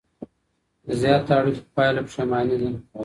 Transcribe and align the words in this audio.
د 0.85 0.87
زياتو 1.01 1.31
اړيکو 1.37 1.71
پايله 1.75 2.01
پښيماني 2.07 2.55
ده. 2.61 2.69